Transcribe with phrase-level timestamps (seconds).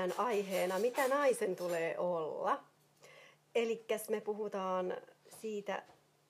[0.00, 2.60] tänään aiheena, mitä naisen tulee olla.
[3.54, 4.96] Eli me puhutaan
[5.40, 5.82] siitä,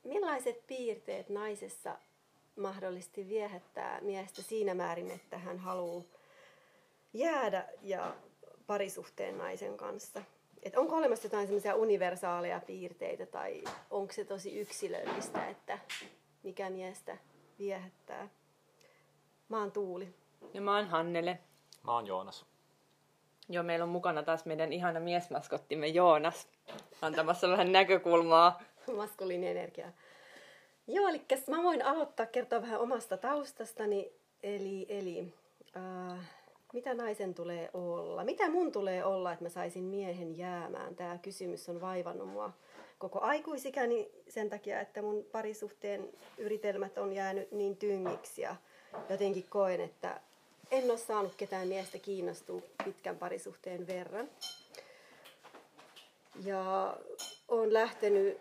[0.04, 1.98] millaiset piirteet naisessa
[2.57, 6.04] mahdollisesti viehättää miestä siinä määrin, että hän haluaa
[7.12, 8.17] jäädä ja
[8.67, 10.23] parisuhteen naisen kanssa.
[10.62, 15.79] Et onko olemassa jotain semmoisia universaaleja piirteitä tai onko se tosi yksilöllistä, että
[16.43, 17.17] mikä miestä
[17.59, 18.29] viehättää?
[19.48, 20.14] Mä oon Tuuli.
[20.54, 21.39] Ja mä oon Hannele.
[21.84, 22.50] Mä oon Joonas.
[23.53, 26.49] Joo, meillä on mukana taas meidän ihana miesmaskottimme Joonas
[27.03, 28.63] antamassa vähän näkökulmaa.
[28.96, 29.90] Maskuliinienergiaa.
[30.86, 34.12] Joo, eli mä voin aloittaa kertoa vähän omasta taustastani.
[34.42, 35.34] Eli, eli
[35.77, 36.19] äh,
[36.73, 38.25] mitä naisen tulee olla?
[38.25, 40.97] Mitä mun tulee olla, että mä saisin miehen jäämään?
[40.97, 42.53] Tämä kysymys on vaivannut mua
[42.98, 48.56] koko aikuisikäni sen takia, että mun parisuhteen yritelmät on jäänyt niin tyngiksi ja
[49.09, 50.21] jotenkin koen, että
[50.71, 54.31] en ole saanut ketään miestä kiinnostua pitkän parisuhteen verran.
[56.45, 56.97] Ja
[57.49, 58.39] olen lähtenyt,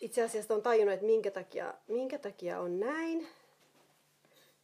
[0.00, 3.28] itse asiassa on tajunnut, että minkä takia, minkä takia on näin.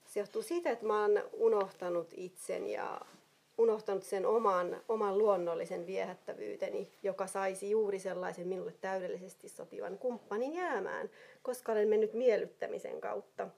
[0.07, 3.01] Se johtuu siitä, että mä oon unohtanut itsen ja
[3.59, 11.11] unohtanut sen oman, oman luonnollisen viehättävyyteni, joka saisi juuri sellaisen minulle täydellisesti sopivan kumppanin jäämään,
[11.43, 13.49] koska olen mennyt miellyttämisen kautta,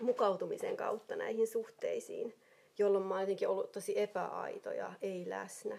[0.00, 2.34] mukautumisen kautta näihin suhteisiin,
[2.78, 5.78] jolloin mä oon jotenkin ollut tosi epäaito ja ei läsnä.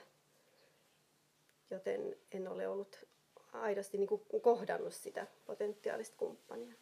[1.69, 3.05] Joten en ole ollut
[3.53, 6.73] aidosti niin kuin kohdannut sitä potentiaalista kumppania.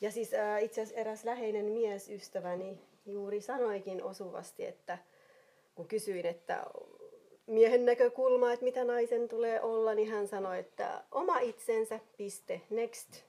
[0.00, 4.98] Ja siis ää, itse asiassa eräs läheinen miesystäväni juuri sanoikin osuvasti, että
[5.74, 6.66] kun kysyin, että
[7.46, 13.22] miehen näkökulma, että mitä naisen tulee olla, niin hän sanoi, että oma itsensä, piste, next.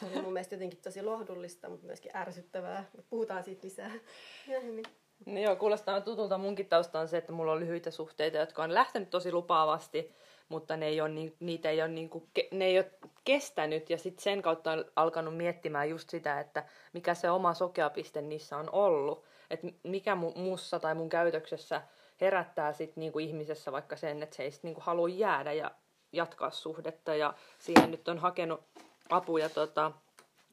[0.00, 2.84] Se oli mun mielestä jotenkin tosi lohdullista, mutta myöskin ärsyttävää.
[3.10, 3.90] Puhutaan siitä lisää
[4.46, 4.84] myöhemmin.
[5.26, 6.38] No joo, kuulostaa tutulta.
[6.38, 10.14] Munkin tausta on se, että mulla on lyhyitä suhteita, jotka on lähtenyt tosi lupaavasti
[10.48, 12.90] mutta ne ei ole, niin, niitä ei ole, niin kuin, ne ei ole
[13.24, 18.20] kestänyt ja sitten sen kautta on alkanut miettimään just sitä, että mikä se oma sokeapiste
[18.20, 19.24] niissä on ollut.
[19.50, 21.82] Että mikä muussa tai mun käytöksessä
[22.20, 25.70] herättää sit niinku ihmisessä vaikka sen, että se ei sit niinku halua jäädä ja
[26.12, 27.14] jatkaa suhdetta.
[27.14, 28.60] Ja siihen nyt on hakenut
[29.10, 29.92] apuja tota,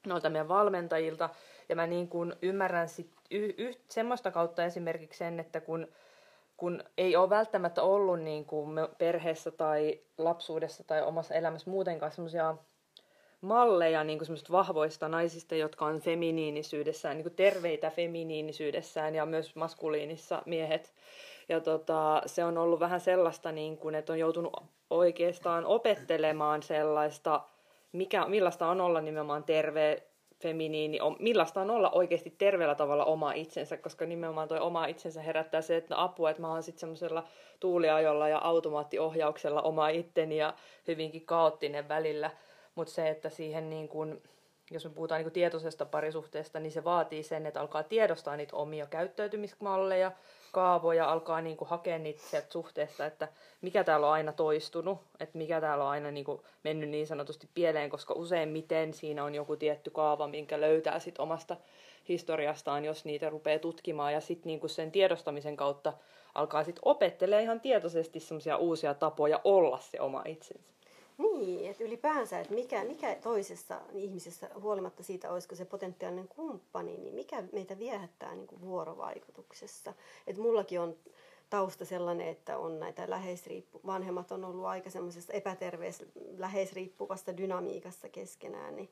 [0.07, 1.29] noilta meidän valmentajilta.
[1.69, 5.87] Ja mä niin kuin ymmärrän sit y- y- semmoista kautta esimerkiksi sen, että kun
[6.57, 12.55] kun ei ole välttämättä ollut niin kuin perheessä tai lapsuudessa tai omassa elämässä muutenkaan semmoisia
[13.41, 20.41] malleja niin kuin vahvoista naisista, jotka on feminiinisyydessään, niin kuin terveitä feminiinisyydessään ja myös maskuliinissa
[20.45, 20.93] miehet.
[21.49, 24.53] Ja tota, se on ollut vähän sellaista, niin kuin, että on joutunut
[24.89, 27.41] oikeastaan opettelemaan sellaista,
[27.93, 30.03] mikä, millaista on olla nimenomaan terve
[30.41, 35.21] feminiini, on, millaista on olla oikeasti terveellä tavalla oma itsensä, koska nimenomaan tuo oma itsensä
[35.21, 37.23] herättää se, että no apua, että mä oon sitten semmoisella
[37.59, 40.53] tuuliajolla ja automaattiohjauksella oma itteni ja
[40.87, 42.31] hyvinkin kaoottinen välillä,
[42.75, 44.21] mutta se, että siihen niin kun,
[44.71, 48.85] jos me puhutaan niin tietoisesta parisuhteesta, niin se vaatii sen, että alkaa tiedostaa niitä omia
[48.85, 50.11] käyttäytymismalleja,
[50.53, 53.27] kaavoja, alkaa niin kuin hakea niitä sieltä suhteesta, että
[53.61, 57.49] mikä täällä on aina toistunut, että mikä täällä on aina niin kuin mennyt niin sanotusti
[57.53, 61.57] pieleen, koska useimmiten siinä on joku tietty kaava, minkä löytää sit omasta
[62.09, 65.93] historiastaan, jos niitä rupeaa tutkimaan ja sitten niin sen tiedostamisen kautta
[66.35, 68.19] alkaa sitten opettelemaan ihan tietoisesti
[68.59, 70.73] uusia tapoja olla se oma itsensä.
[71.31, 77.15] Niin, että ylipäänsä, että mikä, mikä toisessa ihmisessä, huolimatta siitä, olisiko se potentiaalinen kumppani, niin
[77.15, 79.93] mikä meitä viehättää niin kuin vuorovaikutuksessa.
[80.27, 80.95] Että mullakin on
[81.49, 86.05] tausta sellainen, että on näitä läheisriippu, vanhemmat on ollut aika semmoisessa epäterveessä
[86.37, 88.89] läheisriippuvasta dynamiikassa keskenään, niin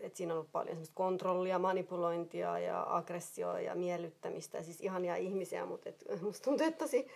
[0.00, 5.66] että siinä on ollut paljon semmoista kontrollia, manipulointia ja aggressioa ja miellyttämistä, siis ihania ihmisiä,
[5.66, 7.08] mutta et, musta tuntuu, että tosi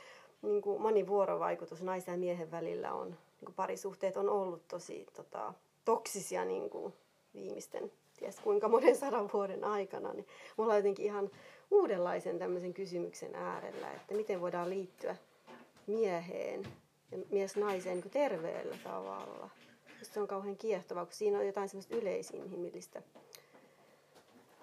[0.42, 5.54] niin kuin monivuorovaikutus naisen ja miehen välillä on niin parisuhteet on ollut tosi tota,
[5.84, 6.92] toksisia niin kuin
[7.34, 10.26] viimeisten ties kuinka monen sadan vuoden aikana, niin
[10.56, 11.30] mulla on jotenkin ihan
[11.70, 15.16] uudenlaisen tämmöisen kysymyksen äärellä, että miten voidaan liittyä
[15.86, 16.62] mieheen
[17.12, 19.50] ja mies naiseen niin terveellä tavalla.
[20.02, 23.02] Se on kauhean kiehtovaa, kun siinä on jotain semmoista yleisinhimillistä.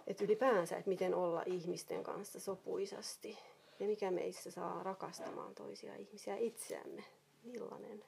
[0.08, 3.38] Että ylipäänsä, että miten olla ihmisten kanssa sopuisasti
[3.80, 7.04] ja mikä meissä saa rakastamaan toisia ihmisiä itseämme.
[7.44, 8.04] Millainen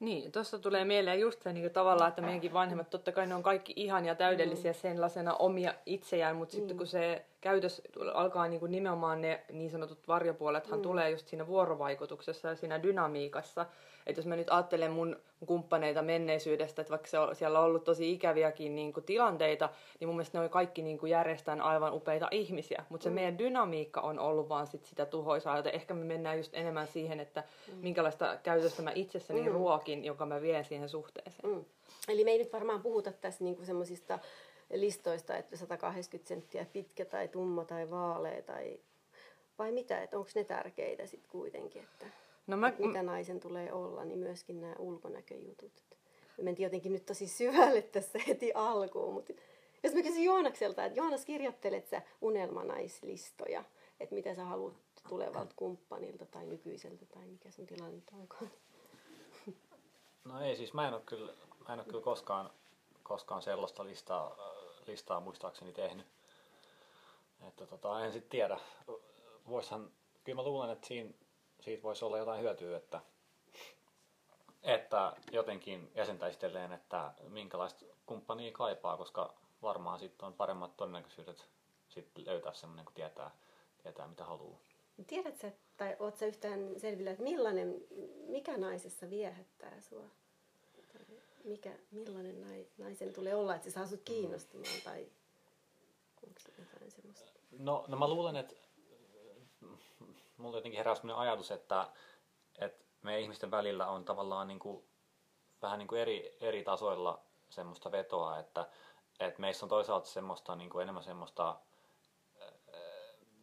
[0.00, 3.42] niin, tuossa tulee mieleen just se niin tavallaan, että meidänkin vanhemmat, totta kai ne on
[3.42, 4.76] kaikki ihan ja täydellisiä mm.
[4.76, 6.58] sellaisena omia itseään, mutta mm.
[6.58, 7.82] sitten kun se käytös
[8.14, 10.82] alkaa niin kuin nimenomaan ne niin sanotut varjopuolethan mm.
[10.82, 13.66] tulee just siinä vuorovaikutuksessa ja siinä dynamiikassa.
[14.06, 17.84] Että jos mä nyt ajattelen mun kumppaneita menneisyydestä, että vaikka se on, siellä on ollut
[17.84, 19.68] tosi ikäviäkin niin kuin tilanteita,
[20.00, 22.84] niin mun mielestä ne on kaikki niin kuin järjestään aivan upeita ihmisiä.
[22.88, 23.14] Mutta se mm.
[23.14, 27.20] meidän dynamiikka on ollut vaan sit sitä tuhoisaa, joten ehkä me mennään just enemmän siihen,
[27.20, 27.78] että mm.
[27.78, 29.52] minkälaista käytöstä mä itsessäni mm.
[29.52, 31.50] ruokin, joka mä vien siihen suhteeseen.
[31.50, 31.64] Mm.
[32.08, 34.18] Eli me ei nyt varmaan puhuta tässä niinku semmoisista
[34.80, 38.80] listoista, että 180 senttiä pitkä tai tumma tai vaalea tai
[39.58, 42.06] vai mitä, että onko ne tärkeitä sitten kuitenkin, että,
[42.46, 45.72] no mä, mitä naisen tulee olla, niin myöskin nämä ulkonäköjutut.
[46.38, 49.32] Me mentiin jotenkin nyt tosi syvälle tässä heti alkuun, mutta
[49.82, 53.64] jos mä kysyn Joonakselta, että Joonas kirjoittelet sä unelmanaislistoja,
[54.00, 54.74] että mitä sä haluat
[55.08, 58.50] tulevalta kumppanilta tai nykyiseltä tai mikä sun tilanne onkaan?
[60.24, 61.32] No ei siis, mä en ole kyllä,
[61.68, 62.50] mä en ole kyllä koskaan,
[63.02, 64.53] koskaan sellaista listaa
[64.86, 66.06] listaa muistaakseni tehnyt.
[67.48, 68.60] Että tota, en sitten tiedä.
[69.48, 69.90] Voishan,
[70.24, 71.10] kyllä mä luulen, että siinä,
[71.60, 73.00] siitä voisi olla jotain hyötyä, että,
[74.62, 76.38] että jotenkin jäsentäisi
[76.74, 81.48] että minkälaista kumppania kaipaa, koska varmaan sitten on paremmat todennäköisyydet
[81.88, 83.30] sit löytää semmoinen, kun tietää,
[83.82, 84.58] tietää mitä haluaa.
[85.06, 87.74] Tiedätkö, tai oletko yhtään selvillä, että millainen,
[88.28, 90.10] mikä naisessa viehättää sinua?
[91.44, 95.08] Mikä, millainen naisen tulee olla, että se saa sut kiinnostumaan tai
[96.26, 97.40] onko se jotain semmoista?
[97.58, 98.54] No, no mä luulen, että
[100.36, 101.88] mulla jotenkin herää sellainen ajatus, että,
[102.58, 104.84] että meidän ihmisten välillä on tavallaan niin kuin,
[105.62, 108.68] vähän niin kuin eri, eri tasoilla semmoista vetoa, että,
[109.20, 111.60] että meissä on toisaalta semmoista niin kuin enemmän semmoista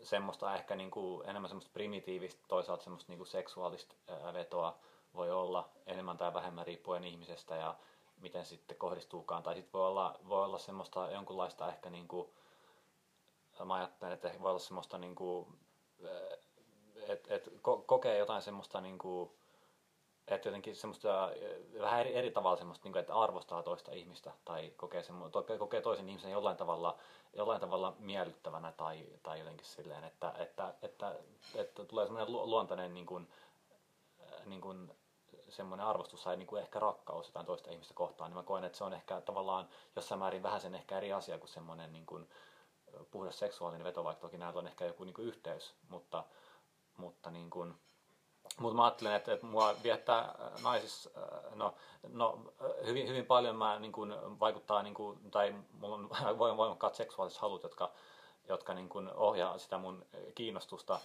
[0.04, 3.96] semmoista ehkä niin kuin enemmän semmoista primitiivistä, toisaalta semmoista niin kuin seksuaalista
[4.34, 4.80] vetoa
[5.14, 7.76] voi olla enemmän tai vähemmän riippuen ihmisestä ja
[8.22, 9.44] miten sitten kohdistuukaan.
[9.44, 12.30] Tai sitten voi olla, voi olla semmoista jonkunlaista ehkä niin kuin,
[13.66, 15.60] mä ajattelen, että voi olla semmoista niin kuin,
[17.08, 17.50] että et
[17.86, 19.32] kokee jotain semmoista niin kuin,
[20.28, 21.32] että jotenkin semmoista
[21.80, 25.30] vähän eri, eri tavalla semmoista, niin kuin, että arvostaa toista ihmistä tai kokee, semmo,
[25.60, 26.98] kokee toisen ihmisen jollain tavalla,
[27.34, 31.16] jollain tavalla miellyttävänä tai, tai jotenkin silleen, että, että, että,
[31.56, 33.28] että tulee semmoinen luontainen niin kuin,
[34.46, 34.96] niin kuin,
[35.52, 38.78] semmoinen arvostus tai niin kuin ehkä rakkaus jotain toista ihmistä kohtaan, niin mä koen, että
[38.78, 42.30] se on ehkä tavallaan jossain määrin vähän sen ehkä eri asia kuin semmoinen niin kuin
[43.12, 46.24] puhdas seksuaalinen veto, vaikka toki näillä on ehkä joku niin kuin yhteys, mutta,
[46.98, 47.74] mutta niin kuin,
[48.60, 51.10] mutta mä ajattelen, että, että mua viettää naisissa,
[51.56, 51.76] no,
[52.08, 52.40] no
[52.86, 57.64] hyvin, hyvin paljon mä niin kuin, vaikuttaa, niin kuin, tai mulla on voimakkaat seksuaaliset halut,
[57.64, 57.92] jotka,
[58.50, 60.06] jotka niin kuin, ohjaa sitä mun
[60.36, 61.00] kiinnostusta,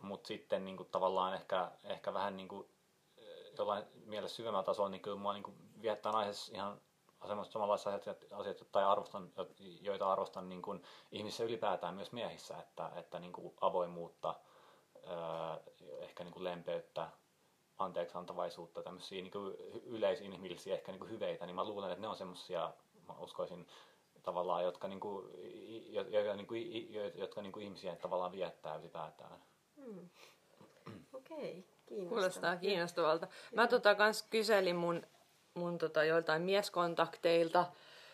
[0.00, 2.68] mutta sitten niin kuin, tavallaan ehkä, ehkä vähän niin kuin,
[3.58, 6.80] jollain mielessä syvemmällä tasolla, niin kyllä mua niin viettää naisessa ihan
[7.26, 7.92] semmoista samanlaisia
[8.30, 9.32] asioita, tai arvostan,
[9.80, 10.82] joita arvostan niin kuin
[11.12, 14.34] ihmisissä ylipäätään myös miehissä, että, että niin kuin avoimuutta,
[15.98, 17.08] ehkä niin kuin lempeyttä,
[17.78, 19.32] anteeksiantavaisuutta, tämmöisiä niin
[19.84, 22.72] yleisinhimillisiä ehkä niin kuin hyveitä, niin mä luulen, että ne on semmoisia,
[23.08, 23.66] mä uskoisin,
[24.22, 25.26] tavallaan, jotka, niin kuin,
[25.92, 26.62] jotka, niin kuin,
[27.14, 29.42] jotka niin kuin ihmisiä tavallaan viettää ylipäätään.
[29.76, 30.08] Hmm.
[31.12, 31.58] Okei.
[31.58, 31.75] Okay.
[31.86, 33.26] Kuulostaa kiinnostavalta.
[33.54, 35.02] Mä tota kans kyselin mun,
[35.54, 37.66] mun tota joiltain mieskontakteilta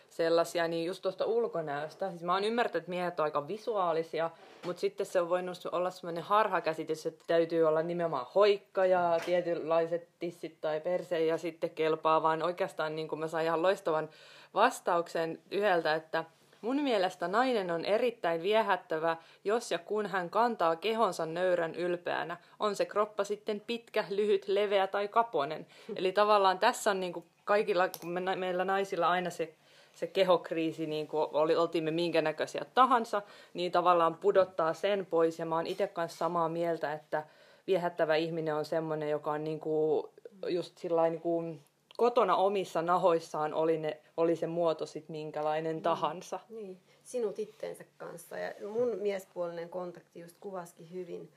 [0.08, 2.10] sellaisia, niin just tuosta ulkonäöstä.
[2.10, 4.30] Siis mä oon ymmärtänyt, että miehet on aika visuaalisia,
[4.66, 10.08] mutta sitten se on voinut olla sellainen harhakäsitys, että täytyy olla nimenomaan hoikka ja tietynlaiset
[10.18, 14.10] tissit tai perse ja sitten kelpaa, vaan oikeastaan niin kuin mä sain ihan loistavan
[14.54, 16.24] vastauksen yhdeltä, että
[16.62, 22.36] Mun mielestä nainen on erittäin viehättävä, jos ja kun hän kantaa kehonsa nöyrän ylpeänä.
[22.60, 25.66] On se kroppa sitten pitkä, lyhyt, leveä tai kaponen.
[25.96, 29.54] Eli tavallaan tässä on niin kuin kaikilla, kun me, meillä naisilla aina se
[29.94, 33.22] se kehokriisi, niin kuin oli, oltiin me minkä näköisiä tahansa,
[33.54, 35.38] niin tavallaan pudottaa sen pois.
[35.38, 37.24] Ja mä oon itse kanssa samaa mieltä, että
[37.66, 40.06] viehättävä ihminen on semmoinen, joka on niin kuin,
[40.48, 41.60] just sillä niin kuin
[42.02, 45.82] kotona omissa nahoissaan oli, ne, oli se muoto sitten minkälainen mm.
[45.82, 46.40] tahansa.
[46.48, 48.38] Niin, sinut itteensä kanssa.
[48.38, 51.32] Ja mun miespuolinen kontakti just kuvaskin hyvin.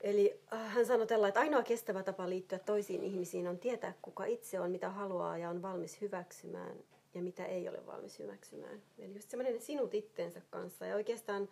[0.00, 4.24] Eli äh, hän sanoi tällä, että ainoa kestävä tapa liittyä toisiin ihmisiin on tietää, kuka
[4.24, 6.76] itse on, mitä haluaa ja on valmis hyväksymään
[7.14, 8.82] ja mitä ei ole valmis hyväksymään.
[8.98, 10.86] Eli just semmoinen sinut itteensä kanssa.
[10.86, 11.48] Ja oikeastaan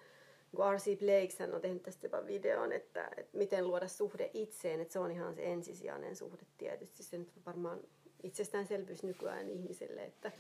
[0.56, 0.99] kun R.C.
[0.99, 5.11] Blake on tehnyt tästä jopa videon, että, että miten luoda suhde itseen, että se on
[5.11, 7.02] ihan se ensisijainen suhde tietysti.
[7.02, 7.80] Se nyt varmaan
[8.23, 10.32] itsestäänselvyys nykyään ihmisille, että,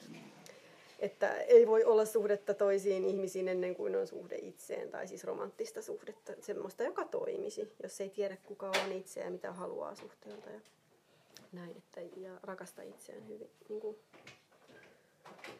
[0.98, 5.82] että ei voi olla suhdetta toisiin ihmisiin ennen kuin on suhde itseen, tai siis romanttista
[5.82, 10.60] suhdetta, semmoista, joka toimisi, jos ei tiedä kuka on itse ja mitä haluaa suhteelta ja
[11.52, 13.50] näin, että, ja rakasta itseään hyvin.
[13.68, 13.96] Niin kuin,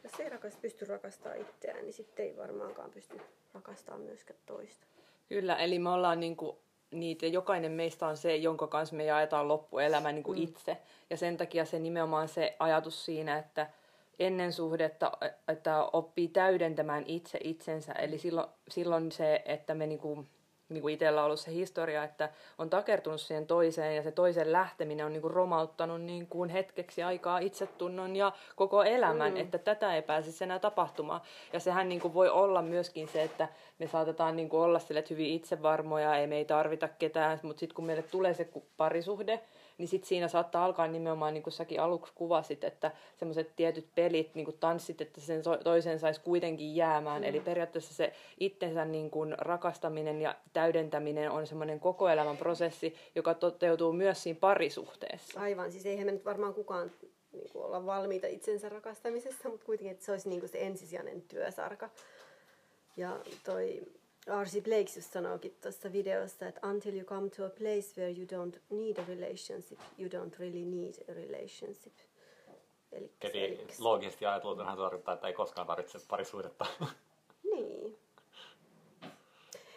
[0.04, 3.21] jos ei rakasta, pysty rakastamaan itseään, niin sitten ei varmaankaan pysty
[3.54, 4.87] rakastamaan myöskään toista.
[5.28, 6.59] Kyllä, eli me ollaan niinku
[6.90, 10.44] niitä, jokainen meistä on se, jonka kanssa me jaetaan loppuelämä niin kuin mm.
[10.44, 10.76] itse.
[11.11, 13.71] Ja sen takia se nimenomaan se ajatus siinä, että
[14.18, 15.12] ennen suhdetta,
[15.49, 17.92] että oppii täydentämään itse itsensä.
[17.92, 20.25] Eli silloin, silloin se, että me niinku
[20.69, 24.52] niin kuin itsellä on ollut se historia, että on takertunut siihen toiseen ja se toisen
[24.52, 29.40] lähteminen on niin kuin romauttanut niin kuin hetkeksi aikaa itsetunnon ja koko elämän, mm.
[29.40, 31.21] että tätä ei pääsisi enää tapahtumaan.
[31.52, 35.04] Ja sehän niin kuin voi olla myöskin se, että me saatetaan niin kuin olla sille
[35.11, 39.40] hyvin itsevarmoja, ei me ei tarvita ketään, mutta sitten kun meille tulee se parisuhde,
[39.78, 44.35] niin sit siinä saattaa alkaa nimenomaan, niin kuin säkin aluksi kuvasit, että semmoiset tietyt pelit,
[44.35, 47.23] niin kuin tanssit, että sen toisen saisi kuitenkin jäämään.
[47.23, 47.28] Mm.
[47.28, 53.35] Eli periaatteessa se itsensä niin kuin rakastaminen ja täydentäminen on semmoinen koko elämän prosessi, joka
[53.35, 55.40] toteutuu myös siinä parisuhteessa.
[55.40, 56.90] Aivan, siis eihän me nyt varmaan kukaan
[57.33, 61.23] niin kuin olla valmiita itsensä rakastamisessa, mutta kuitenkin, että se olisi niin kuin se ensisijainen
[61.23, 61.90] työsarka.
[62.97, 63.83] Ja toi
[64.26, 68.26] Arsi Blake just sanookin tuossa videossa, että until you come to a place where you
[68.26, 71.95] don't need a relationship, you don't really need a relationship.
[73.23, 76.66] Eli loogisesti ajateltuna tarkoittaa, että ei koskaan tarvitse parisuudetta.
[77.52, 77.99] Niin.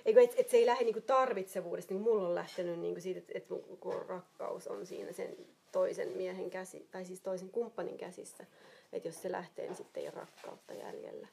[0.06, 3.34] Eikö, et, et se ei lähde niinku tarvitsevuudesta, niin mulla on lähtenyt niinku siitä, että
[3.36, 3.48] et
[3.80, 5.38] kun rakkaus on siinä sen
[5.72, 8.46] toisen miehen käsi, tai siis toisen kumppanin käsissä,
[8.94, 11.28] että jos se lähtee, niin sitten ei ole rakkautta jäljellä.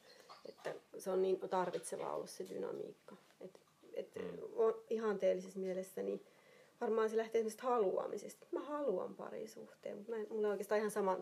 [0.49, 3.17] Että se on niin tarvitseva ollut se dynamiikka.
[3.41, 3.61] Et,
[3.95, 4.23] et mm.
[4.91, 6.27] ihanteellisessa mielessä niin
[6.81, 8.47] varmaan se lähtee esimerkiksi haluamisesta.
[8.51, 11.19] Mä haluan parisuhteen, mutta mä mulla on oikeastaan ihan sama,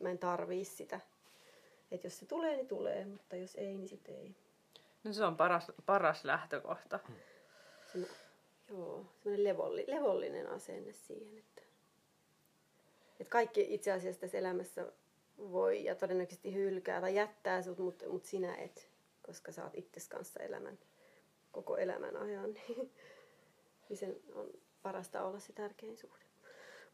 [0.00, 1.00] mä en tarvii sitä.
[1.90, 4.34] Että jos se tulee, niin tulee, mutta jos ei, niin sitten ei.
[5.06, 6.98] No se on paras, paras lähtökohta.
[7.92, 7.98] Se,
[8.68, 11.62] joo, semmoinen levolli, levollinen asenne siihen, että,
[13.20, 14.92] että kaikki itse asiassa tässä elämässä
[15.38, 18.88] voi ja todennäköisesti hylkää tai jättää sut, mutta mut sinä et,
[19.22, 20.78] koska sä oot itses kanssa elämän,
[21.52, 22.92] koko elämän ajan, niin,
[23.88, 24.50] niin sen on
[24.82, 26.25] parasta olla se tärkein suhde.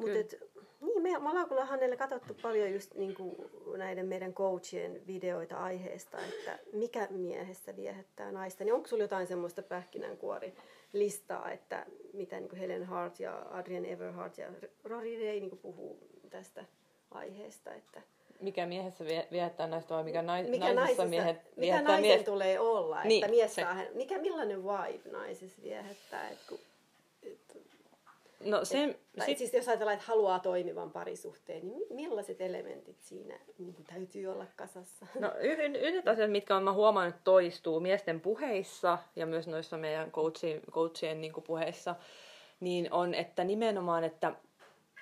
[0.02, 0.36] Mutta
[0.80, 3.36] niin, me, me ollaan kyllä Hannelle katsottu paljon just niin kuin
[3.76, 8.64] näiden meidän coachien videoita aiheesta, että mikä miehessä viehättää naista.
[8.64, 10.54] Niin onko sulla jotain semmoista pähkinänkuori
[10.92, 14.48] listaa, että mitä niin kuin Helen Hart ja Adrian Everhart ja
[14.84, 15.98] Rory Ray niin puhuu
[16.30, 16.64] tästä
[17.10, 18.02] aiheesta, että
[18.40, 22.22] mikä miehessä viehättää naista vai mikä, nais, mikä naisessa miehet Mikä naisen mies...
[22.22, 23.62] tulee olla, niin, että mies se...
[23.62, 26.58] saa, mikä, millainen vibe naisessa viehättää, että kun,
[28.44, 29.38] No se, et, tai sit...
[29.38, 35.06] siis jos ajatellaan, että haluaa toimivan parisuhteen, niin millaiset elementit siinä niin täytyy olla kasassa?
[35.20, 35.32] No
[35.80, 41.20] yhdet asiat, mitkä on mä huomannut toistuu miesten puheissa ja myös noissa meidän coachien, coachien
[41.20, 41.94] niin puheissa,
[42.60, 44.32] niin on, että nimenomaan, että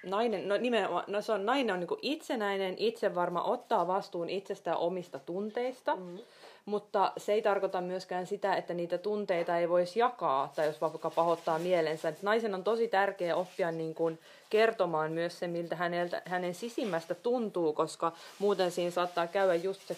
[0.03, 5.19] nainen, no nimenomaan, no se on, nainen on niin itsenäinen, itsevarma, ottaa vastuun itsestään omista
[5.19, 6.19] tunteista, mm.
[6.65, 11.11] Mutta se ei tarkoita myöskään sitä, että niitä tunteita ei voisi jakaa, tai jos vaikka
[11.11, 12.09] pahoittaa mielensä.
[12.09, 14.19] Et naisen on tosi tärkeä oppia niin kuin
[14.51, 19.97] kertomaan myös se, miltä häneltä, hänen sisimmästä tuntuu, koska muuten siinä saattaa käydä just se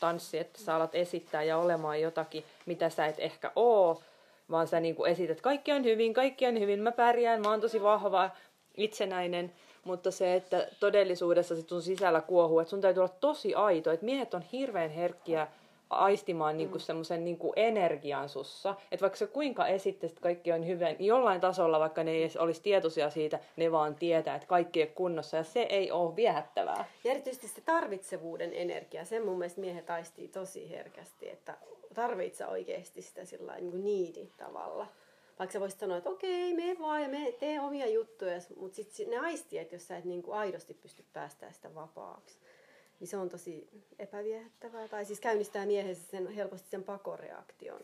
[0.00, 4.02] tanssi, että sä alat esittää ja olemaan jotakin, mitä sä et ehkä oo,
[4.50, 7.60] vaan sä niin kuin esität, kaikki on hyvin, kaikki on hyvin, mä pärjään, mä oon
[7.60, 8.30] tosi vahva,
[8.76, 9.52] itsenäinen,
[9.84, 14.06] mutta se, että todellisuudessa se sun sisällä kuohuu, että sun täytyy olla tosi aito, että
[14.06, 15.48] miehet on hirveän herkkiä
[15.90, 16.80] aistimaan niinku mm.
[16.80, 18.74] semmoisen niinku energian sussa.
[18.90, 22.22] Että vaikka se kuinka esittäisit, että kaikki on hyvä, niin jollain tasolla, vaikka ne ei
[22.22, 25.36] edes olisi tietoisia siitä, ne vaan tietää, että kaikki on kunnossa.
[25.36, 26.84] Ja se ei ole viehättävää.
[27.04, 31.56] Ja erityisesti se tarvitsevuuden energia, sen mun mielestä miehet aistii tosi herkästi, että
[31.94, 34.86] tarvitsee oikeasti sitä sillä niin niidi tavalla
[35.38, 39.10] vaikka sä voisit sanoa, että okei, me vaan ja me tee omia juttuja, mutta sitten
[39.10, 42.38] ne aistii, että jos sä et niinku aidosti pysty päästään sitä vapaaksi,
[43.00, 44.88] niin se on tosi epäviehättävää.
[44.88, 47.80] Tai siis käynnistää miehessä sen, helposti sen pakoreaktion,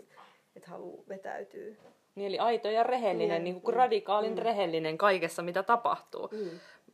[0.56, 1.74] että haluaa vetäytyä.
[2.14, 4.38] Niin, eli aito ja rehellinen, niin, niin kuin mm, radikaalin mm.
[4.38, 6.28] rehellinen kaikessa, mitä tapahtuu.
[6.32, 6.50] Mm.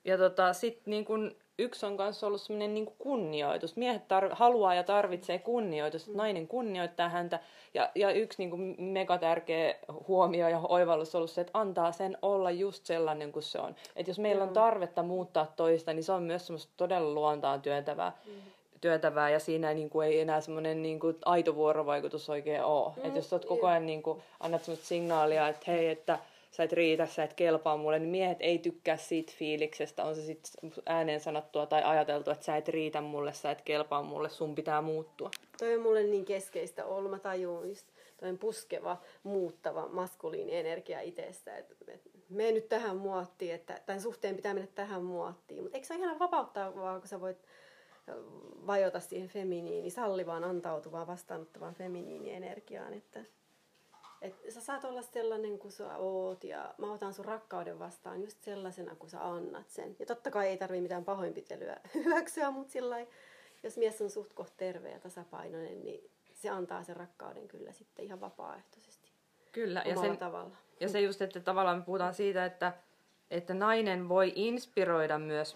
[0.06, 3.76] Ja tota, sitten niin kun yksi on myös ollut semmoinen niin kunnioitus.
[3.76, 6.16] Miehet tar- haluaa ja tarvitsee kunnioitusta, mm.
[6.16, 7.40] nainen kunnioittaa häntä.
[7.74, 9.74] Ja, ja yksi niin kuin mega tärkeä
[10.08, 13.76] huomio ja oivallus on ollut se, että antaa sen olla just sellainen kuin se on.
[13.96, 18.12] Että jos meillä on tarvetta muuttaa toista, niin se on myös semmoista todella luontaan työntävää.
[18.26, 18.32] Mm
[18.80, 22.92] työtävää ja siinä niin kuin, ei enää semmoinen niin kuin, aito vuorovaikutus oikein ole.
[22.96, 26.18] Mm, että jos olet koko ajan niin kuin, annat semmoista signaalia, että hei, että
[26.50, 30.22] sä et riitä, sä et kelpaa mulle, niin miehet ei tykkää siitä fiiliksestä, on se
[30.22, 34.54] sitten ääneen sanottua tai ajateltu, että sä et riitä mulle, sä et kelpaa mulle, sun
[34.54, 35.30] pitää muuttua.
[35.58, 37.86] Toi on mulle niin keskeistä ollut, mä tajuun just
[38.16, 44.36] toi puskeva, muuttava maskuliini energia itsestä, että et, mene nyt tähän muottiin, että tämän suhteen
[44.36, 47.38] pitää mennä tähän muottiin, mutta eikö se ole ihan vapauttaa vaan, kun sä voit
[48.66, 53.24] vajota siihen feminiini, sallivaan, antautuvaan, vastaanottavaan feminiinienergiaan, että
[54.26, 58.42] et sä saat olla sellainen kuin sä oot ja mä otan sun rakkauden vastaan just
[58.42, 59.96] sellaisena kuin sä annat sen.
[59.98, 63.06] Ja totta kai ei tarvii mitään pahoinpitelyä hyväksyä, mutta sillä
[63.62, 68.04] jos mies on suht koht terve ja tasapainoinen, niin se antaa sen rakkauden kyllä sitten
[68.04, 69.10] ihan vapaaehtoisesti.
[69.52, 70.56] Kyllä, ja, sen, tavalla.
[70.80, 72.72] ja se just, että tavallaan me puhutaan siitä, että,
[73.30, 75.54] että nainen voi inspiroida myös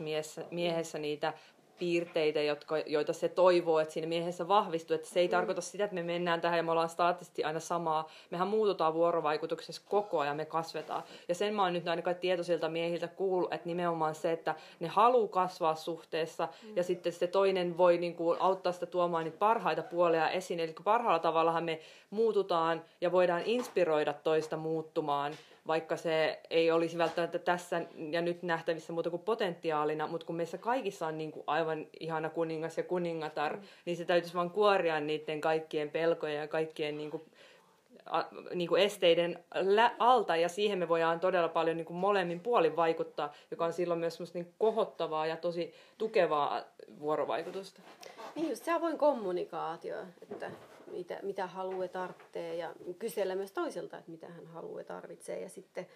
[0.50, 1.32] miehessä niitä
[1.80, 4.94] piirteitä, jotka, joita se toivoo, että siinä miehessä vahvistuu.
[4.94, 5.30] Että se ei mm.
[5.30, 8.08] tarkoita sitä, että me mennään tähän ja me ollaan staattisesti aina samaa.
[8.30, 11.02] Mehän muututaan vuorovaikutuksessa koko ajan, me kasvetaan.
[11.28, 15.28] Ja sen mä oon nyt ainakaan tietoisilta miehiltä kuullut, että nimenomaan se, että ne haluaa
[15.28, 16.76] kasvaa suhteessa mm.
[16.76, 20.60] ja sitten se toinen voi niin kuin, auttaa sitä tuomaan niitä parhaita puolia esiin.
[20.60, 25.32] Eli parhaalla tavallahan me muututaan ja voidaan inspiroida toista muuttumaan
[25.66, 30.58] vaikka se ei olisi välttämättä tässä ja nyt nähtävissä muuta kuin potentiaalina, mutta kun meissä
[30.58, 33.62] kaikissa on niin kuin aivan ihana kuningas ja kuningatar, mm.
[33.84, 37.22] niin se täytyisi vaan kuoria niiden kaikkien pelkoja ja kaikkien niin kuin,
[38.06, 38.24] a,
[38.54, 42.76] niin kuin esteiden lä- alta, ja siihen me voidaan todella paljon niin kuin molemmin puolin
[42.76, 46.60] vaikuttaa, joka on silloin myös niin kohottavaa ja tosi tukevaa
[47.00, 47.80] vuorovaikutusta.
[48.34, 50.50] Niin just se avoin kommunikaatio, että
[50.90, 55.86] mitä, mitä haluaa tarvitsee ja kysellä myös toiselta, että mitä hän haluaa tarvitsee ja sitten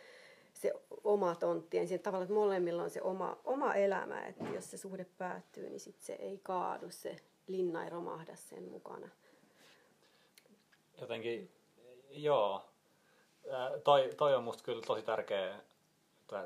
[0.53, 0.73] se
[1.05, 5.07] oma tontti, niin tavalla, että molemmilla on se oma, oma elämä, että jos se suhde
[5.19, 9.09] päättyy, niin sitten se ei kaadu, se linna ei romahda sen mukana.
[11.01, 11.51] Jotenkin,
[12.11, 12.65] joo.
[13.85, 15.61] Toi, toi on musta kyllä tosi tärkeä,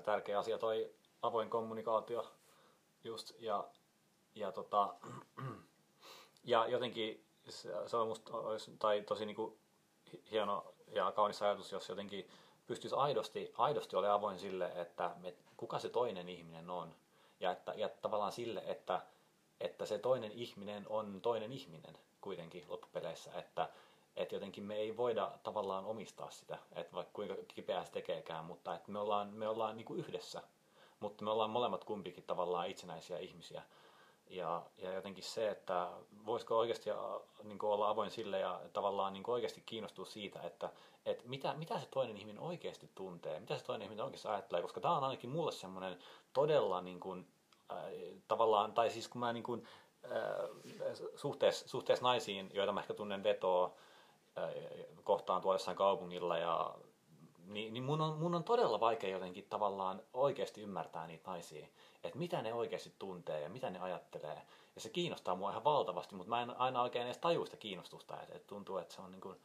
[0.04, 2.32] tärkeä asia, toi avoin kommunikaatio
[3.04, 3.68] just, ja,
[4.34, 4.94] ja, tota,
[6.44, 7.27] ja jotenkin
[7.86, 9.58] se on musta olisi, tai tosi niin kuin
[10.30, 12.28] hieno ja kaunis ajatus, jos jotenkin
[12.66, 16.94] pystyisi aidosti, aidosti olemaan avoin sille, että me, kuka se toinen ihminen on.
[17.40, 19.00] Ja, että, ja tavallaan sille, että,
[19.60, 23.32] että se toinen ihminen on toinen ihminen kuitenkin loppupeleissä.
[23.32, 23.68] Että,
[24.16, 28.74] että jotenkin me ei voida tavallaan omistaa sitä, että vaikka kuinka kipeää se tekeekään, mutta
[28.74, 30.42] että me ollaan, me ollaan niin kuin yhdessä.
[31.00, 33.62] Mutta me ollaan molemmat kumpikin tavallaan itsenäisiä ihmisiä.
[34.30, 35.88] Ja, ja jotenkin se, että
[36.26, 36.90] voisiko oikeasti
[37.42, 40.70] niin olla avoin sille ja tavallaan niin oikeasti kiinnostua siitä, että,
[41.06, 44.80] että mitä, mitä se toinen ihminen oikeasti tuntee, mitä se toinen ihminen oikeasti ajattelee, koska
[44.80, 45.98] tämä on ainakin mulle semmoinen
[46.32, 47.28] todella niin kuin,
[47.72, 47.84] äh,
[48.28, 49.68] tavallaan, tai siis kun mä niin kuin,
[50.04, 53.74] äh, suhteessa, suhteessa naisiin, joita mä ehkä tunnen vetoa
[54.38, 54.50] äh,
[55.04, 56.74] kohtaan tuolla jossain kaupungilla ja
[57.46, 61.66] niin, niin mun, on, mun on todella vaikea jotenkin tavallaan oikeasti ymmärtää niitä naisia
[62.04, 64.42] että mitä ne oikeasti tuntee ja mitä ne ajattelee.
[64.74, 68.22] Ja se kiinnostaa mua ihan valtavasti, mutta mä en aina oikein edes tajua sitä kiinnostusta,
[68.22, 69.36] että, että tuntuu, että se on niin kuin,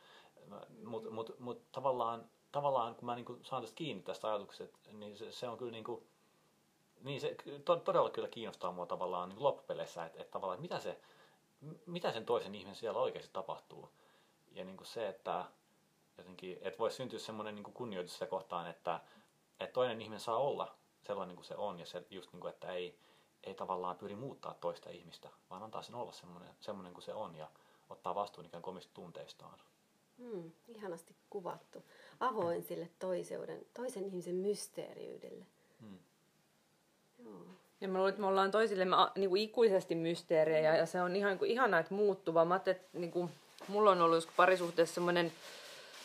[0.85, 5.17] mutta mut, mut, tavallaan, tavallaan kun mä niin kuin saan tästä kiinni tästä ajatuksesta, niin
[5.17, 6.07] se, se on kyllä niin kuin,
[7.01, 7.35] niin se
[7.65, 10.99] to, todella kyllä kiinnostaa mua tavallaan niin loppupeleissä, että, että tavallaan, mitä, se,
[11.85, 13.89] mitä sen toisen ihmisen siellä oikeasti tapahtuu.
[14.51, 15.45] Ja niin kuin se, että
[16.17, 18.99] jotenkin, että voisi syntyä semmoinen niin kunnioitus sitä kohtaan, että,
[19.59, 22.73] että toinen ihminen saa olla sellainen kuin se on ja se just niin kuin, että
[22.73, 22.99] ei,
[23.43, 27.35] ei tavallaan pyri muuttaa toista ihmistä, vaan antaa sen olla semmoinen, semmoinen kuin se on
[27.35, 27.49] ja
[27.89, 29.59] ottaa vastuun ikään kuin omista tunteistaan.
[30.17, 31.83] Hmm, ihanasti kuvattu.
[32.19, 35.45] Avoin sille toiseuden, toisen ihmisen mysteeriydelle.
[35.81, 35.99] Hmm.
[37.25, 37.45] Joo.
[37.81, 41.29] Ja mä luulen, että me ollaan toisillemme niin kuin ikuisesti mysteerejä ja se on ihan
[41.29, 42.45] niin kuin, ihanaa, että muuttuva.
[42.45, 43.29] Mä että niin kuin,
[43.67, 45.31] mulla on ollut parisuhteessa semmoinen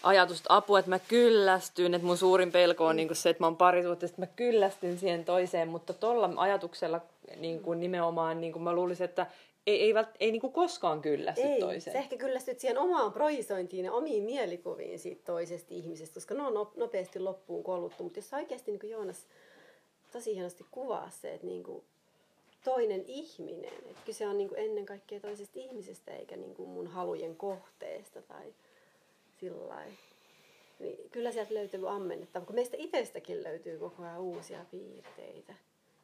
[0.03, 3.47] ajatus, että apua, että mä kyllästyn, että mun suurin pelko on niin se, että mä
[3.47, 7.01] oon parisuhteessa, että mä kyllästyn siihen toiseen, mutta tuolla ajatuksella
[7.37, 9.27] niin kuin nimenomaan niin kuin mä luulisin, että
[9.67, 11.95] ei, ei, vält, ei niin kuin koskaan kyllästy ei, toiseen.
[11.95, 16.69] Sä ehkä kyllästyt siihen omaan projisointiin ja omiin mielikuviin siitä toisesta ihmisestä, koska ne on
[16.77, 18.03] nopeasti loppuun koluttu.
[18.03, 19.27] Mutta jos oikeasti niin kuin Joonas
[20.13, 21.85] tosi hienosti kuvaa se, että niin kuin
[22.65, 26.87] toinen ihminen, että kyse on niin kuin ennen kaikkea toisesta ihmisestä eikä niin kuin mun
[26.87, 28.55] halujen kohteesta tai
[29.41, 29.85] sillä
[30.79, 35.55] niin kyllä sieltä löytyy ammennettava, kun meistä itsestäkin löytyy koko ajan uusia piirteitä.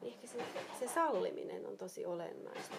[0.00, 0.38] Niin ehkä se,
[0.78, 2.74] se salliminen on tosi olennaista.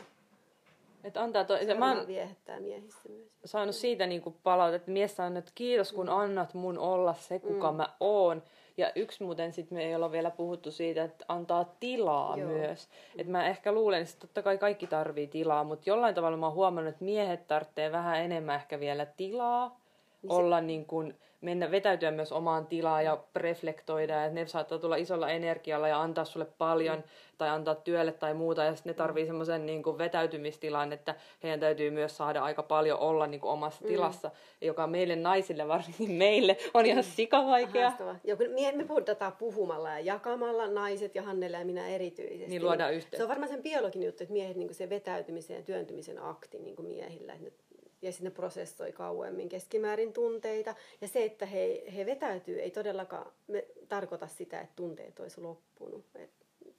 [1.04, 1.58] Että antaa to...
[1.58, 3.30] se mä oon viehättää miehissä myös.
[3.46, 6.14] saanut siitä niin palautetta, että mies sanoo, että kiitos kun mm.
[6.14, 7.78] annat mun olla se, kuka mm.
[7.78, 8.44] mä oon.
[8.78, 12.50] Ja yksi muuten sitten me ei olla vielä puhuttu siitä, että antaa tilaa Joo.
[12.50, 12.88] myös.
[12.88, 13.20] Mm.
[13.20, 16.56] Että mä ehkä luulen, että totta kai kaikki tarvii tilaa, mutta jollain tavalla mä oon
[16.56, 19.85] huomannut, että miehet tarvitsee vähän enemmän ehkä vielä tilaa
[20.30, 25.30] olla niin kuin mennä vetäytyä myös omaan tilaan ja reflektoida, ja ne saattaa tulla isolla
[25.30, 27.04] energialla ja antaa sulle paljon, mm.
[27.38, 31.60] tai antaa työlle tai muuta, ja sitten ne tarvii semmoisen niin kuin vetäytymistilan, että heidän
[31.60, 33.88] täytyy myös saada aika paljon olla niin kuin omassa mm.
[33.88, 37.94] tilassa, joka meille naisille, varsinkin meille, on ihan sikavaikea.
[38.24, 42.50] Joo, me, me puhutaan puhumalla ja jakamalla, naiset ja Hannele ja minä erityisesti.
[42.50, 43.18] Niin luodaan yhteyttä.
[43.18, 46.60] Se on varmaan sen biologinen juttu, että miehet niin kuin se vetäytymisen ja työntymisen akti
[46.60, 47.65] niin kuin miehillä, että
[48.06, 50.76] ja sitten ne prosessoi kauemmin keskimäärin tunteita.
[51.02, 56.06] Ja se, että he, he vetäytyy, ei todellakaan me, tarkoita sitä, että tunteet olisi loppunut
[56.16, 56.30] et,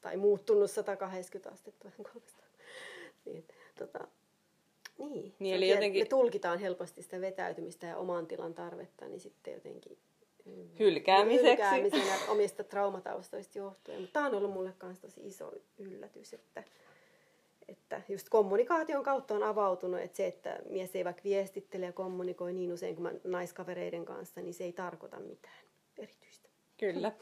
[0.01, 1.91] tai muuttunut 180 astetta.
[3.25, 3.45] niin,
[3.79, 4.09] tota,
[4.99, 5.35] niin.
[5.39, 6.03] niin eli jotenkin...
[6.03, 9.99] Me tulkitaan helposti sitä vetäytymistä ja oman tilan tarvetta, niin sitten jotenkin
[10.45, 11.49] mm, hylkäämiseksi.
[11.49, 14.01] Hylkäämisen ja omista traumataustoista johtuen.
[14.01, 16.65] Mutta tämä on ollut mulle myös tosi iso yllätys, että,
[17.69, 22.53] että just kommunikaation kautta on avautunut, että se, että mies ei vaikka viestittele ja kommunikoi
[22.53, 25.65] niin usein kuin mä naiskavereiden kanssa, niin se ei tarkoita mitään
[25.99, 26.49] erityistä.
[26.79, 27.13] Kyllä.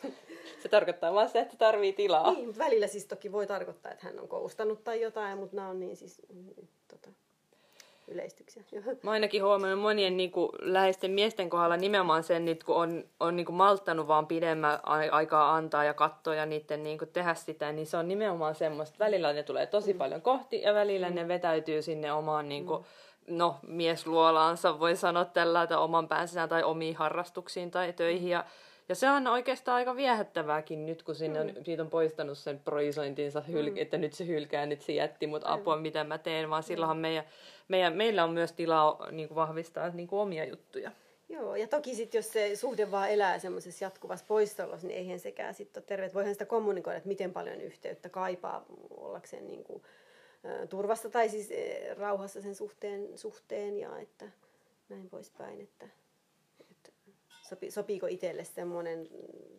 [0.63, 2.33] Se tarkoittaa vaan se, että tarvii tilaa.
[2.33, 5.69] Niin, mutta välillä siis toki voi tarkoittaa, että hän on koustanut tai jotain, mutta nämä
[5.69, 7.11] on niin siis mm, tota,
[8.09, 8.63] yleistyksiä.
[9.03, 13.37] Mä ainakin huomannut monien niin kuin, läheisten miesten kohdalla nimenomaan sen, että kun on, on
[13.37, 14.79] niin kuin, malttanut vaan pidemmän
[15.13, 18.99] aikaa antaa ja katsoa ja niiden niin kuin, tehdä sitä, niin se on nimenomaan semmoista.
[18.99, 19.99] Välillä ne tulee tosi mm.
[19.99, 21.15] paljon kohti ja välillä mm.
[21.15, 23.37] ne vetäytyy sinne omaan niin kuin, mm.
[23.37, 28.29] no, miesluolaansa, voi sanoa tällä, että oman päänsä tai omiin harrastuksiin tai töihin.
[28.29, 28.45] Ja
[28.89, 31.65] ja se on oikeastaan aika viehättävääkin nyt, kun sinne on, mm.
[31.65, 33.77] siitä on poistanut sen proisointinsa, hyl- mm.
[33.77, 37.25] että nyt se hylkää, nyt se jätti mut apua, mitä mä teen, vaan silloinhan meidän,
[37.69, 40.91] meidän, meillä on myös tilaa niin kuin vahvistaa niin kuin omia juttuja.
[41.29, 45.55] Joo, ja toki sitten jos se suhde vaan elää semmoisessa jatkuvassa poissaolossa, niin eihän sekään
[45.55, 46.11] sitten ole terve.
[46.15, 49.83] Voihan sitä kommunikoida, että miten paljon yhteyttä kaipaa ollakseen niin kuin,
[50.45, 54.25] ä, turvassa tai siis ä, rauhassa sen suhteen, suhteen ja että
[54.89, 55.61] näin poispäin.
[55.61, 55.87] Että
[57.49, 59.09] sopi, sopiiko itselle semmoinen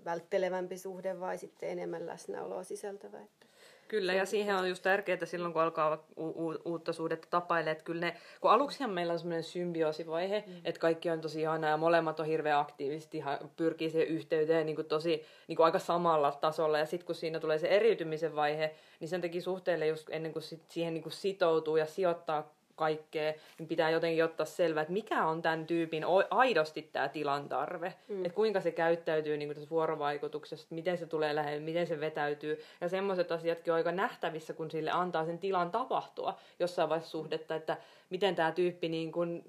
[0.06, 3.22] välttelevämpi suhde vai sitten enemmän läsnäoloa sisältävä.
[3.22, 3.46] Että
[3.88, 7.84] Kyllä, ja siihen on just tärkeää silloin, kun alkaa u- u- uutta suhdetta tapailee, että
[7.84, 10.54] kyllä ne, kun aluksihan meillä on semmoinen symbioosivaihe, mm.
[10.64, 13.24] että kaikki on tosi ihanaa ja molemmat on hirveän aktiivisesti,
[13.56, 17.40] pyrkii siihen yhteyteen niin kuin tosi niin kuin aika samalla tasolla, ja sitten kun siinä
[17.40, 21.14] tulee se eriytymisen vaihe, niin sen takia suhteelle just ennen kuin sit siihen niin kuin
[21.14, 26.82] sitoutuu ja sijoittaa kaikkea, niin pitää jotenkin ottaa selvää, että mikä on tämän tyypin aidosti
[26.82, 27.94] tämä tilan tarve.
[28.08, 28.26] Mm.
[28.26, 32.60] Että kuinka se käyttäytyy niin tässä vuorovaikutuksessa, miten se tulee lähelle, miten se vetäytyy.
[32.82, 37.56] Ja semmoiset asiatkin on aika nähtävissä, kun sille antaa sen tilan tapahtua jossain vaiheessa suhdetta,
[37.56, 37.78] että
[38.10, 39.44] miten tämä tyyppi niin kuin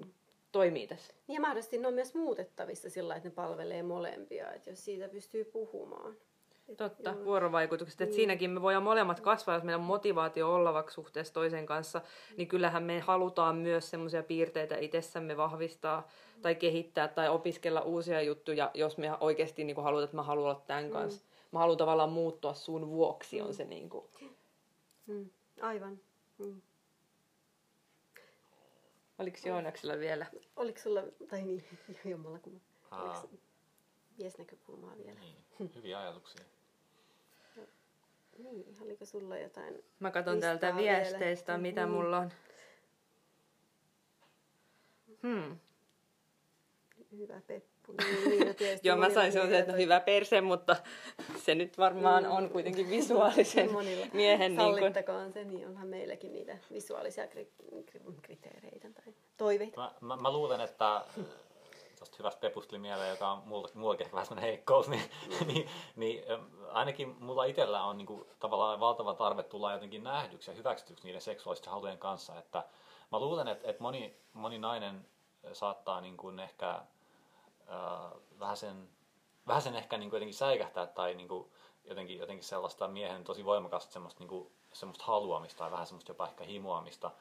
[0.51, 1.13] toimii tässä.
[1.27, 5.45] Ja mahdollisesti ne on myös muutettavissa sillä että ne palvelee molempia, että jos siitä pystyy
[5.45, 6.17] puhumaan.
[6.77, 7.25] Totta, Joo.
[7.25, 7.99] vuorovaikutukset.
[7.99, 8.13] Niin.
[8.13, 12.01] siinäkin me voidaan molemmat kasvaa, jos meidän motivaatio ollavaksi suhteessa toisen kanssa,
[12.37, 16.07] niin kyllähän me halutaan myös semmoisia piirteitä itsessämme vahvistaa
[16.41, 20.49] tai kehittää tai opiskella uusia juttuja, jos me oikeasti niin kuin halutaan, että mä haluan
[20.49, 20.91] olla tämän mm.
[20.91, 21.25] kanssa.
[21.51, 24.05] Mä haluan tavallaan muuttua sun vuoksi, on se niin kuin.
[25.07, 25.29] Mm.
[25.61, 25.99] Aivan.
[26.37, 26.61] Mm.
[29.19, 30.25] Oliko Joonaksella vielä?
[30.55, 31.63] Oliko sulla, tai niin,
[32.05, 33.29] jommalla kun oliko
[34.17, 35.19] miesnäkökulmaa vielä?
[35.19, 36.45] Niin, hyviä ajatuksia.
[38.37, 41.61] Niin, oliko sulla jotain Mä katson täältä viesteistä, vielä.
[41.61, 41.91] mitä mm.
[41.91, 42.31] mulla on.
[45.23, 45.57] Hmm.
[47.17, 47.93] Hyvä peppu.
[47.97, 50.75] Niin, niin, no Joo, mä sain sellaisen, että no hyvä perse, mutta
[51.45, 52.31] se nyt varmaan mm.
[52.31, 54.05] on kuitenkin visuaalisen monilla.
[54.13, 54.55] miehen...
[54.55, 55.33] Sallittakoon niin kun...
[55.33, 57.27] se, niin onhan meilläkin niitä visuaalisia
[58.21, 59.81] kriteereitä tai toiveita.
[59.81, 61.01] Mä, mä, mä luulen, että
[61.97, 65.47] tuosta hyvästä pepusta tuli mieleen, joka on mulla, mullakin ehkä vähän heikkous, niin, mm.
[65.53, 66.23] niin, niin
[66.71, 71.21] ainakin mulla itsellä on niin kuin, tavallaan valtava tarve tulla jotenkin nähdyksi ja hyväksytyksi niiden
[71.21, 72.39] seksuaalisten halujen kanssa.
[72.39, 72.63] Että
[73.11, 75.07] mä luulen, että, että moni, moni nainen
[75.53, 78.89] saattaa niin kuin ehkä äh, vähän sen,
[79.47, 81.51] vähän sen ehkä niin kuin jotenkin säikähtää tai niin kuin
[81.85, 86.27] jotenkin, jotenkin sellaista miehen tosi voimakasta semmoista, niin kuin, semmoista haluamista tai vähän semmoista jopa
[86.27, 87.11] ehkä himoamista.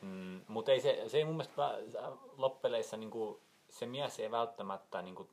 [0.00, 1.78] Mm, mutta ei se, se ei mun mielestä
[2.36, 3.40] loppeleissä niin kuin,
[3.72, 5.28] se mies ei välttämättä niin kuin,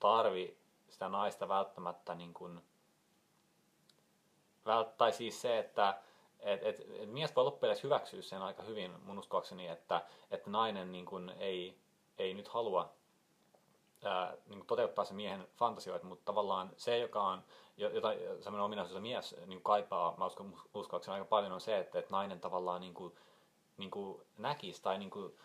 [0.00, 0.58] tarvi
[0.88, 2.60] sitä naista välttämättä niin kuin,
[4.66, 5.98] vält, tai siis se, että
[6.40, 10.92] et, et, et mies voi loppujen hyväksyä sen aika hyvin mun uskoakseni, että, että nainen
[10.92, 11.78] niin kuin, ei,
[12.18, 12.92] ei nyt halua
[14.04, 17.42] ää, niin kuin toteuttaa se miehen fantasioita, mutta tavallaan se, joka on,
[17.76, 18.08] jota
[18.40, 22.10] semmoinen ominaisuus, jota mies niin kaipaa, mä uskon, uskoakseni aika paljon on se, että, että
[22.10, 23.16] nainen tavallaan niin kuin,
[23.76, 25.36] niin kuin näkisi tai niin kuin,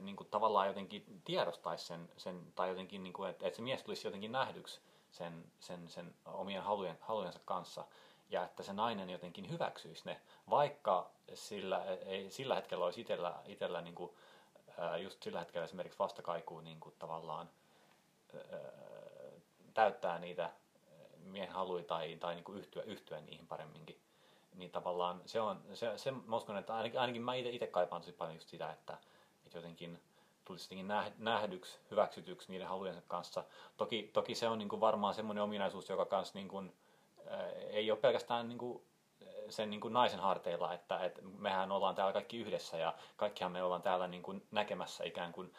[0.00, 3.82] niin kuin tavallaan jotenkin tiedostaisi sen, sen tai jotenkin, niin kuin, että, että se mies
[3.82, 7.84] tulisi jotenkin nähdyksi sen, sen, sen omien halujen, halujensa kanssa
[8.30, 10.20] ja että se nainen jotenkin hyväksyisi ne,
[10.50, 14.12] vaikka sillä, ei, sillä hetkellä olisi itsellä, itsellä niin kuin,
[15.02, 17.50] just sillä hetkellä esimerkiksi vastakaikuu niin kuin tavallaan
[18.34, 18.58] ää,
[19.74, 20.50] täyttää niitä
[21.24, 24.00] miehen haluja tai, tai niin kuin yhtyä, yhtyä niihin paremminkin.
[24.54, 28.12] Niin tavallaan se on, se, se mä uskon, että ainakin, ainakin mä itse kaipaan tosi
[28.12, 28.98] paljon just sitä, että,
[29.54, 30.02] että jotenkin
[30.44, 33.44] tulisi jotenkin nähdyksi, hyväksytyksi niiden halujensa kanssa.
[33.76, 36.74] Toki, toki se on niin kuin varmaan semmoinen ominaisuus, joka kanssa niin kuin,
[37.30, 38.82] ää, ei ole pelkästään niin kuin
[39.48, 43.62] sen niin kuin naisen harteilla, että, että mehän ollaan täällä kaikki yhdessä ja kaikkihan me
[43.62, 45.54] ollaan täällä niin kuin näkemässä ikään kuin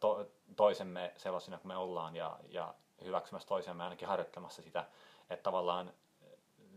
[0.00, 0.26] to,
[0.56, 2.74] toisemme sellaisina kuin me ollaan ja, ja
[3.04, 4.84] hyväksymässä toisemme ainakin harjoittamassa sitä,
[5.30, 5.92] että tavallaan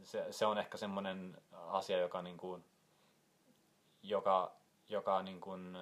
[0.03, 2.65] se, se on ehkä semmoinen asia, joka, niin kuin,
[4.03, 4.51] joka,
[4.89, 5.77] joka niin kuin,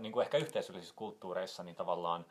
[0.00, 2.26] niin kuin ehkä yhteisöllisissä kulttuureissa niin tavallaan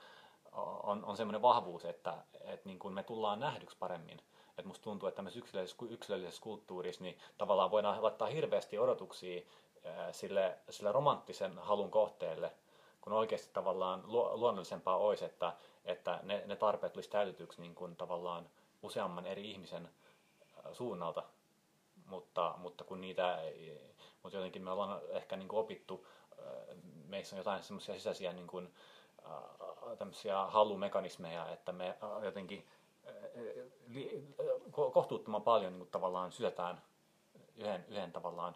[0.84, 4.20] on, on semmoinen vahvuus, että, että niin kuin me tullaan nähdyksi paremmin.
[4.50, 9.42] Että musta tuntuu, että tämmöisessä yksilöllisessä, yksilöllisessä kulttuurissa niin tavallaan voidaan laittaa hirveästi odotuksia
[10.12, 12.52] sille, sille romanttisen halun kohteelle,
[13.02, 15.54] kun oikeasti tavallaan luonnollisempaa olisi, että,
[15.86, 18.50] että ne, ne tarpeet tulisi täytetyksi niin kuin tavallaan
[18.84, 19.90] useamman eri ihmisen
[20.74, 21.24] suunnalta,
[22.06, 23.40] mutta, mutta kun niitä,
[24.24, 26.08] mutta jotenkin me ollaan ehkä niin kuin opittu,
[27.08, 28.74] meissä on jotain semmoisia sisäisiä niin kuin,
[29.98, 32.68] tämmöisiä halumekanismeja, että me jotenkin
[34.72, 36.82] kohtuuttoman paljon niin kuin tavallaan syötään
[37.56, 38.56] yhden, yhden tavallaan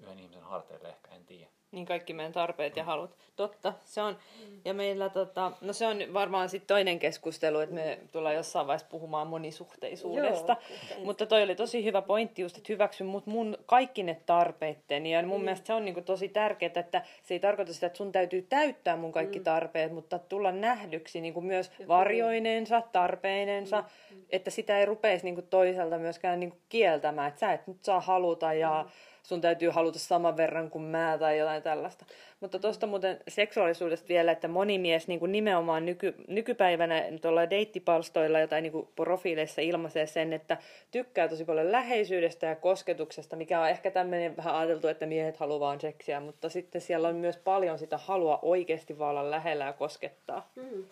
[0.00, 1.50] yhden ihmisen harteille ehkä, en tiedä.
[1.74, 3.16] Niin kaikki meidän tarpeet ja halut.
[3.36, 4.18] Totta, se on.
[4.64, 8.88] Ja meillä, tota, no se on varmaan sitten toinen keskustelu, että me tullaan jossain vaiheessa
[8.90, 10.56] puhumaan monisuhteisuudesta.
[10.90, 15.06] Joo, Mutta toi oli tosi hyvä pointti just, että hyväksy mut mun kaikki ne tarpeitten.
[15.06, 15.44] Ja mun mm.
[15.44, 18.96] mielestä se on niinku tosi tärkeää, että se ei tarkoita sitä, että sun täytyy täyttää
[18.96, 19.44] mun kaikki mm.
[19.44, 24.22] tarpeet, mutta tulla nähdyksi niinku myös varjoineensa, tarpeinensa, mm.
[24.30, 28.52] että sitä ei rupeisi niinku toiselta myöskään niinku kieltämään, että sä et nyt saa haluta
[28.52, 28.90] ja mm
[29.24, 32.04] sun täytyy haluta saman verran kuin mä tai jotain tällaista.
[32.40, 38.46] Mutta tuosta muuten seksuaalisuudesta vielä, että moni mies niin kuin nimenomaan nyky, nykypäivänä tuolla deittipalstoilla
[38.46, 40.56] tai niin kuin profiileissa ilmaisee sen, että
[40.90, 45.60] tykkää tosi paljon läheisyydestä ja kosketuksesta, mikä on ehkä tämmöinen vähän ajateltu, että miehet haluaa
[45.60, 49.72] vaan seksiä, mutta sitten siellä on myös paljon sitä halua oikeasti vaan olla lähellä ja
[49.72, 50.50] koskettaa.
[50.56, 50.84] Mm.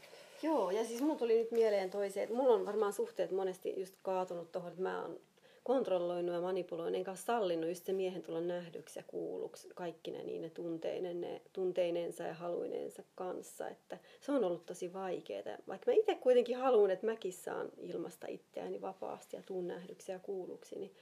[0.42, 3.94] Joo, ja siis mun tuli nyt mieleen toiseen, että mulla on varmaan suhteet monesti just
[4.02, 5.20] kaatunut tuohon, että mä oon
[5.62, 10.42] kontrolloinut ja manipuloinut, enkä sallinut just se miehen tulla nähdyksi ja kuulluksi kaikki ne niin
[10.42, 13.68] ne tunteinen, ne, tunteinensa ja haluineensa kanssa.
[13.68, 15.58] Että se on ollut tosi vaikeaa.
[15.68, 20.18] Vaikka mä itse kuitenkin haluan, että mäkin saan ilmasta itseäni vapaasti ja tuun nähdyksi ja
[20.18, 20.94] kuulluksi, niin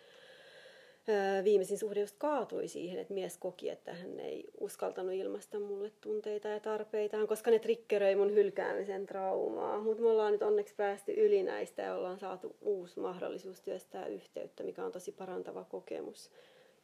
[1.44, 6.48] viimeisin suhde just kaatui siihen, että mies koki, että hän ei uskaltanut ilmaista mulle tunteita
[6.48, 9.80] ja tarpeitaan, koska ne triggeröi mun hylkäämisen traumaa.
[9.80, 14.62] Mutta me ollaan nyt onneksi päästy yli näistä ja ollaan saatu uusi mahdollisuus työstää yhteyttä,
[14.62, 16.30] mikä on tosi parantava kokemus.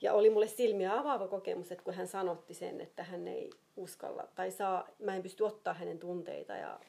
[0.01, 4.29] Ja oli mulle silmiä avaava kokemus, että kun hän sanotti sen, että hän ei uskalla
[4.35, 6.81] tai saa, mä en pysty ottaa hänen tunteita ja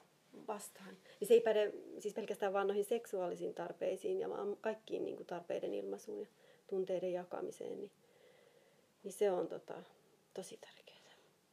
[0.47, 0.97] vastaan.
[1.19, 5.27] Niin se ei päde siis pelkästään vaan noihin seksuaalisiin tarpeisiin ja vaan kaikkiin niin kuin
[5.27, 6.27] tarpeiden ilmaisuun.
[6.69, 7.91] Tunteiden jakamiseen, niin,
[9.03, 9.83] niin se on tota,
[10.33, 10.86] tosi tärkeää.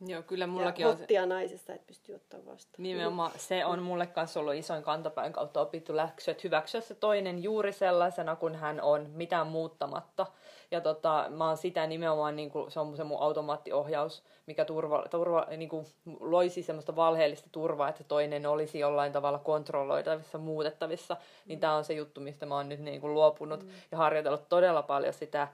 [0.01, 1.27] Joo, kyllä mullakin ja on se...
[1.27, 2.83] naisesta, että pystyy ottaa vastaan.
[2.83, 7.43] Nimenomaan se on mulle kanssa ollut isoin kantapäin kautta opittu läksy, että hyväksyä se toinen
[7.43, 10.27] juuri sellaisena kuin hän on, mitään muuttamatta.
[10.71, 15.05] Ja tota, mä oon sitä nimenomaan, niin kuin, se on se mun automaattiohjaus, mikä turva,
[15.11, 15.87] turva, niin kuin,
[16.21, 21.17] loisi semmoista valheellista turvaa, että toinen olisi jollain tavalla kontrolloitavissa, muutettavissa.
[21.47, 23.69] Niin tää on se juttu, mistä mä oon nyt niin kuin, luopunut mm.
[23.93, 25.49] ja harjoitellut todella paljon sitä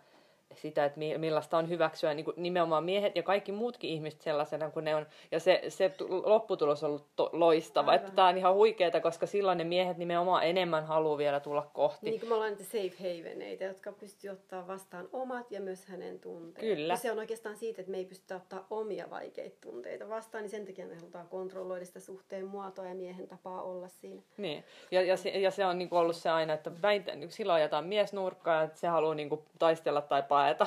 [0.55, 4.85] sitä, että millaista on hyväksyä niin kuin nimenomaan miehet ja kaikki muutkin ihmiset sellaisena kuin
[4.85, 5.07] ne on.
[5.31, 7.91] Ja se, se lopputulos on ollut to- loistava.
[7.91, 8.05] Aivan.
[8.05, 12.11] Että tämä on ihan huikeeta, koska silloin ne miehet nimenomaan enemmän haluaa vielä tulla kohti.
[12.11, 16.21] Niin kuin me ollaan niitä safe haveneita, jotka pystyy ottaa vastaan omat ja myös hänen
[16.21, 16.77] tunteet.
[16.77, 16.93] Kyllä.
[16.93, 20.51] Ja se on oikeastaan siitä, että me ei pystytä ottaa omia vaikeita tunteita vastaan, niin
[20.51, 24.23] sen takia me halutaan kontrolloida sitä suhteen muotoa ja miehen tapaa olla siinä.
[24.37, 27.31] Niin, ja, ja, se, ja se on niin kuin ollut se aina, että väintään, niin
[27.31, 30.67] silloin ajetaan mies nurkkaan, että se haluaa niin kuin taistella tai paeta.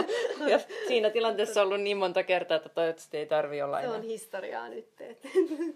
[0.52, 4.02] ja siinä tilanteessa on ollut niin monta kertaa, että toivottavasti ei tarvi olla Se on
[4.02, 5.28] historiaa nyt, että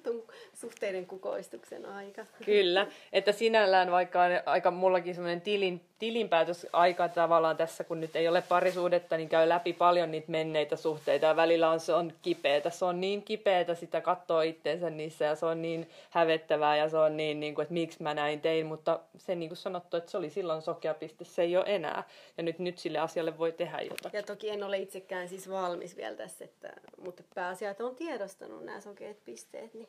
[0.61, 2.27] suhteiden kukoistuksen aika.
[2.45, 8.29] Kyllä, että sinällään vaikka on aika mullakin semmoinen tilin, tilinpäätösaika tavallaan tässä, kun nyt ei
[8.29, 12.71] ole parisuudetta, niin käy läpi paljon niitä menneitä suhteita ja välillä on, se on kipeätä.
[12.71, 16.97] Se on niin kipeätä sitä katsoa itteensä niissä ja se on niin hävettävää ja se
[16.99, 20.11] on niin, niin kuin, että miksi mä näin tein, mutta se niin kuin sanottu, että
[20.11, 22.05] se oli silloin sokea piste, se ei ole enää.
[22.37, 24.19] Ja nyt, nyt sille asialle voi tehdä jotakin.
[24.19, 26.73] Ja toki en ole itsekään siis valmis vielä tässä, että,
[27.05, 29.89] mutta pääasia, että on tiedostanut nämä sokeat pisteet, niin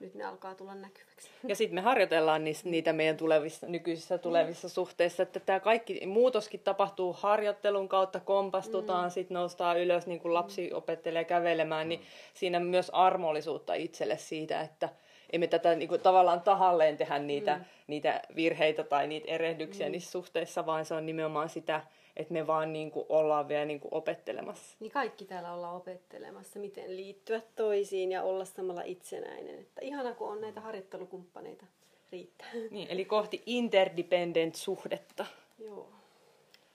[0.00, 1.28] nyt ne alkaa tulla näkyväksi.
[1.46, 4.72] Ja sitten me harjoitellaan niitä meidän tulevissa, nykyisissä tulevissa mm.
[4.72, 9.10] suhteissa, että tämä kaikki muutoskin tapahtuu harjoittelun kautta, kompastutaan, mm.
[9.10, 12.04] sitten noustaan ylös, niin kuin lapsi opettelee kävelemään, niin mm.
[12.04, 14.88] niin siinä myös armollisuutta itselle siitä, että
[15.32, 17.64] emme tätä niin kuin, tavallaan tahalleen tehdä niitä, mm.
[17.86, 19.92] niitä virheitä tai niitä erehdyksiä mm.
[19.92, 21.82] niissä suhteissa, vaan se on nimenomaan sitä,
[22.16, 24.76] että me vaan niin kuin ollaan vielä niin kuin opettelemassa.
[24.80, 29.58] Niin kaikki täällä ollaan opettelemassa, miten liittyä toisiin ja olla samalla itsenäinen.
[29.58, 31.66] Että ihana, kun on näitä harjoittelukumppaneita
[32.12, 32.48] riittää.
[32.70, 35.26] Niin, eli kohti interdependent suhdetta.
[35.58, 35.88] Joo.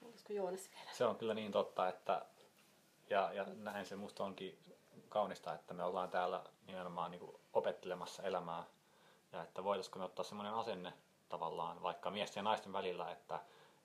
[0.08, 0.90] Olisiko Joonas vielä?
[0.92, 2.22] Se on kyllä niin totta, että
[3.10, 4.58] ja, ja näin se musta onkin
[5.16, 8.64] kaunista, että me ollaan täällä nimenomaan niin kuin opettelemassa elämää
[9.32, 10.92] ja että voitaisiko me ottaa semmoinen asenne
[11.28, 13.40] tavallaan vaikka miesten ja naisten välillä, että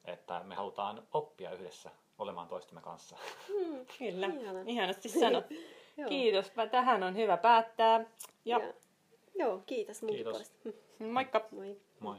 [0.05, 3.15] että me halutaan oppia yhdessä olemaan toistemme kanssa.
[3.49, 4.59] Mm, kyllä, Ihana.
[4.65, 5.45] ihanasti sanot.
[6.09, 8.05] Kiitos, tähän on hyvä päättää.
[8.45, 8.59] Ja...
[8.59, 8.73] ja
[9.35, 10.53] joo, kiitos Kiitos.
[10.99, 11.47] Moikka.
[11.51, 11.81] Moi.
[11.99, 12.15] Moi.